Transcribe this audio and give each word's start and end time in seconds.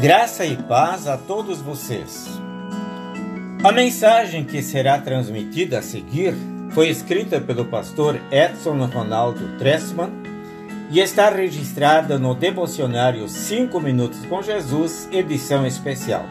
Graça 0.00 0.46
e 0.46 0.56
paz 0.56 1.08
a 1.08 1.16
todos 1.16 1.60
vocês. 1.60 2.28
A 3.64 3.72
mensagem 3.72 4.44
que 4.44 4.62
será 4.62 5.00
transmitida 5.00 5.80
a 5.80 5.82
seguir 5.82 6.34
foi 6.70 6.88
escrita 6.88 7.40
pelo 7.40 7.64
pastor 7.64 8.20
Edson 8.30 8.76
Ronaldo 8.86 9.58
Tressman 9.58 10.10
e 10.92 11.00
está 11.00 11.28
registrada 11.30 12.16
no 12.16 12.32
devocionário 12.32 13.28
5 13.28 13.80
Minutos 13.80 14.24
com 14.26 14.40
Jesus, 14.40 15.08
edição 15.10 15.66
especial. 15.66 16.24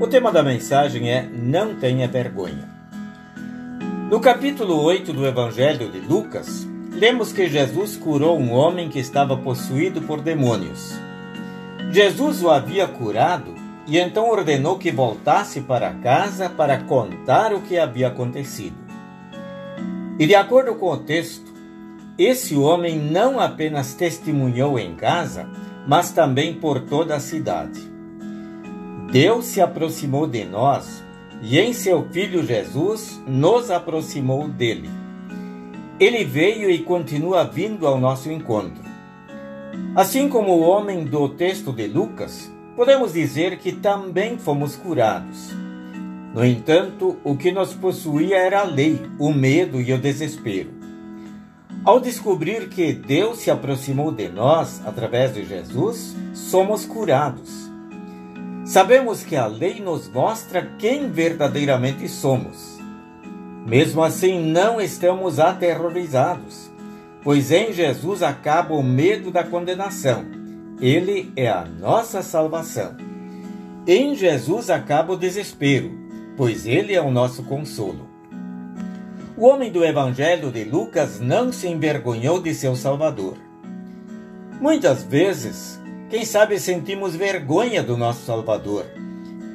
O 0.00 0.08
tema 0.08 0.32
da 0.32 0.42
mensagem 0.42 1.12
é 1.12 1.22
Não 1.22 1.76
tenha 1.76 2.08
vergonha. 2.08 2.68
No 4.10 4.18
capítulo 4.18 4.82
8 4.82 5.12
do 5.12 5.24
Evangelho 5.24 5.92
de 5.92 6.00
Lucas, 6.00 6.66
lemos 6.92 7.32
que 7.32 7.48
Jesus 7.48 7.96
curou 7.96 8.36
um 8.36 8.50
homem 8.50 8.88
que 8.88 8.98
estava 8.98 9.36
possuído 9.36 10.02
por 10.02 10.20
demônios. 10.20 10.92
Jesus 11.92 12.42
o 12.42 12.50
havia 12.50 12.86
curado 12.86 13.54
e 13.86 13.98
então 13.98 14.30
ordenou 14.30 14.78
que 14.78 14.92
voltasse 14.92 15.60
para 15.62 15.92
casa 15.94 16.48
para 16.48 16.84
contar 16.84 17.52
o 17.52 17.62
que 17.62 17.76
havia 17.76 18.08
acontecido. 18.08 18.76
E 20.18 20.26
de 20.26 20.34
acordo 20.34 20.76
com 20.76 20.90
o 20.92 20.98
texto, 20.98 21.52
esse 22.16 22.54
homem 22.54 22.96
não 22.96 23.40
apenas 23.40 23.94
testemunhou 23.94 24.78
em 24.78 24.94
casa, 24.94 25.48
mas 25.88 26.12
também 26.12 26.54
por 26.54 26.82
toda 26.82 27.16
a 27.16 27.20
cidade. 27.20 27.80
Deus 29.10 29.46
se 29.46 29.60
aproximou 29.60 30.26
de 30.26 30.44
nós 30.44 31.02
e 31.42 31.58
em 31.58 31.72
seu 31.72 32.06
Filho 32.10 32.46
Jesus 32.46 33.20
nos 33.26 33.70
aproximou 33.70 34.46
dele. 34.46 34.88
Ele 35.98 36.24
veio 36.24 36.70
e 36.70 36.78
continua 36.78 37.42
vindo 37.42 37.86
ao 37.86 37.98
nosso 37.98 38.30
encontro. 38.30 38.89
Assim 39.94 40.28
como 40.28 40.52
o 40.52 40.60
homem 40.60 41.04
do 41.04 41.28
texto 41.28 41.72
de 41.72 41.86
Lucas, 41.88 42.50
podemos 42.76 43.12
dizer 43.12 43.58
que 43.58 43.72
também 43.72 44.38
fomos 44.38 44.76
curados. 44.76 45.50
No 46.32 46.44
entanto, 46.44 47.18
o 47.24 47.36
que 47.36 47.50
nos 47.50 47.74
possuía 47.74 48.38
era 48.38 48.60
a 48.60 48.64
lei, 48.64 49.00
o 49.18 49.32
medo 49.32 49.80
e 49.80 49.92
o 49.92 49.98
desespero. 49.98 50.70
Ao 51.84 51.98
descobrir 51.98 52.68
que 52.68 52.92
Deus 52.92 53.38
se 53.38 53.50
aproximou 53.50 54.12
de 54.12 54.28
nós 54.28 54.80
através 54.86 55.34
de 55.34 55.44
Jesus, 55.44 56.14
somos 56.32 56.86
curados. 56.86 57.68
Sabemos 58.64 59.24
que 59.24 59.34
a 59.34 59.46
lei 59.46 59.80
nos 59.80 60.08
mostra 60.08 60.70
quem 60.78 61.10
verdadeiramente 61.10 62.06
somos. 62.08 62.78
Mesmo 63.66 64.04
assim, 64.04 64.40
não 64.40 64.80
estamos 64.80 65.40
aterrorizados 65.40 66.69
pois 67.22 67.50
em 67.50 67.72
Jesus 67.72 68.22
acaba 68.22 68.74
o 68.74 68.82
medo 68.82 69.30
da 69.30 69.44
condenação. 69.44 70.24
Ele 70.80 71.32
é 71.36 71.48
a 71.48 71.64
nossa 71.64 72.22
salvação. 72.22 72.96
Em 73.86 74.14
Jesus 74.14 74.70
acaba 74.70 75.12
o 75.12 75.16
desespero, 75.16 75.90
pois 76.36 76.66
ele 76.66 76.94
é 76.94 77.00
o 77.00 77.10
nosso 77.10 77.42
consolo. 77.42 78.08
O 79.36 79.46
homem 79.46 79.70
do 79.70 79.84
Evangelho 79.84 80.50
de 80.50 80.64
Lucas 80.64 81.18
não 81.18 81.52
se 81.52 81.66
envergonhou 81.66 82.42
de 82.42 82.54
seu 82.54 82.76
Salvador. 82.76 83.36
Muitas 84.60 85.02
vezes, 85.02 85.80
quem 86.10 86.24
sabe 86.24 86.58
sentimos 86.58 87.16
vergonha 87.16 87.82
do 87.82 87.96
nosso 87.96 88.26
Salvador, 88.26 88.84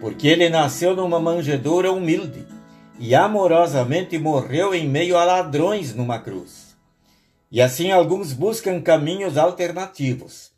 porque 0.00 0.28
ele 0.28 0.48
nasceu 0.48 0.96
numa 0.96 1.20
manjedoura 1.20 1.92
humilde 1.92 2.46
e 2.98 3.14
amorosamente 3.14 4.18
morreu 4.18 4.74
em 4.74 4.88
meio 4.88 5.16
a 5.18 5.24
ladrões 5.24 5.94
numa 5.94 6.18
cruz. 6.18 6.73
E 7.50 7.60
assim 7.60 7.90
alguns 7.90 8.32
buscam 8.32 8.80
caminhos 8.80 9.36
alternativos. 9.38 10.52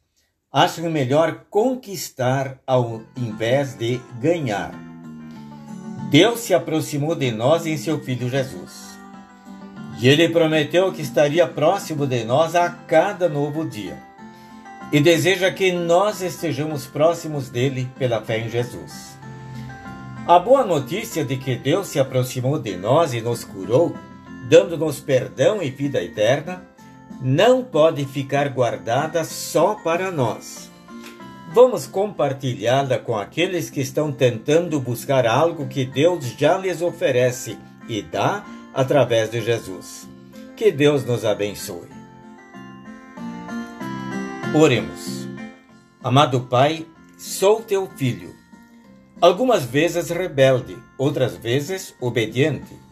Acham 0.53 0.91
melhor 0.91 1.45
conquistar 1.51 2.59
ao 2.66 3.03
invés 3.16 3.75
de 3.75 4.00
ganhar. 4.21 4.72
Deus 6.11 6.41
se 6.41 6.55
aproximou 6.55 7.15
de 7.15 7.31
nós 7.33 7.66
em 7.66 7.77
seu 7.77 8.03
Filho 8.03 8.28
Jesus. 8.28 8.97
E 10.00 10.09
ele 10.09 10.28
prometeu 10.28 10.93
que 10.93 11.03
estaria 11.03 11.47
próximo 11.47 12.06
de 12.06 12.25
nós 12.25 12.55
a 12.55 12.71
cada 12.71 13.28
novo 13.28 13.69
dia. 13.69 13.99
E 14.93 15.00
deseja 15.00 15.50
que 15.50 15.72
nós 15.72 16.21
estejamos 16.21 16.87
próximos 16.87 17.49
dele 17.49 17.88
pela 17.99 18.22
fé 18.22 18.38
em 18.38 18.49
Jesus. 18.49 19.16
A 20.27 20.38
boa 20.38 20.65
notícia 20.65 21.25
de 21.25 21.37
que 21.37 21.56
Deus 21.56 21.88
se 21.88 21.99
aproximou 21.99 22.59
de 22.59 22.77
nós 22.77 23.15
e 23.15 23.21
nos 23.21 23.43
curou, 23.43 23.97
dando-nos 24.49 25.00
perdão 25.00 25.62
e 25.62 25.71
vida 25.71 26.03
eterna, 26.03 26.62
não 27.21 27.65
pode 27.65 28.04
ficar 28.04 28.49
guardada 28.49 29.25
só 29.25 29.75
para 29.75 30.10
nós. 30.10 30.71
Vamos 31.53 31.87
compartilhá-la 31.87 32.99
com 32.99 33.16
aqueles 33.16 33.71
que 33.71 33.81
estão 33.81 34.12
tentando 34.12 34.78
buscar 34.81 35.26
algo 35.26 35.66
que 35.69 35.84
Deus 35.84 36.26
já 36.37 36.59
lhes 36.59 36.82
oferece 36.82 37.56
e 37.88 38.03
dá 38.03 38.44
através 38.75 39.31
de 39.31 39.41
Jesus. 39.41 40.06
Que 40.56 40.71
Deus 40.71 41.05
nos 41.05 41.25
abençoe. 41.25 41.88
Oremos. 44.55 45.26
Amado 46.03 46.43
Pai, 46.43 46.87
sou 47.16 47.62
teu 47.62 47.87
filho. 47.97 48.34
Algumas 49.21 49.65
vezes 49.65 50.10
rebelde, 50.10 50.76
outras 50.99 51.37
vezes 51.37 51.94
obediente 52.00 52.86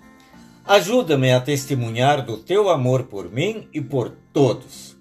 Ajuda-me 0.66 1.30
a 1.30 1.40
testemunhar 1.40 2.24
do 2.24 2.38
teu 2.38 2.70
amor 2.70 3.04
por 3.04 3.30
mim 3.30 3.68
e 3.70 3.82
por 3.82 4.10
todos. 4.32 4.96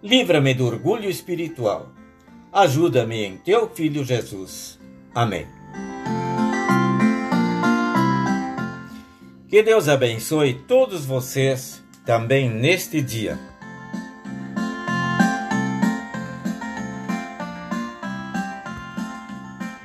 Livra-me 0.00 0.54
do 0.54 0.64
orgulho 0.64 1.10
espiritual. 1.10 1.90
Ajuda-me 2.52 3.24
em 3.24 3.36
teu 3.36 3.68
Filho 3.68 4.04
Jesus. 4.04 4.78
Amém. 5.12 5.46
Que 9.48 9.62
Deus 9.62 9.88
abençoe 9.88 10.54
todos 10.54 11.04
vocês 11.04 11.82
também 12.06 12.48
neste 12.48 13.02
dia. 13.02 13.38